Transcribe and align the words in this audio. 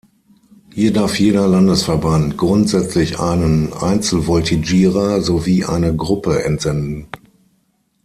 Hier 0.73 0.91
darf 0.93 1.19
jeder 1.19 1.47
Landesverband 1.47 2.35
grundsätzlich 2.35 3.19
einen 3.19 3.71
Einzelvoltigierer 3.71 5.21
sowie 5.21 5.63
eine 5.65 5.95
Gruppe 5.95 6.43
entsenden. 6.43 7.05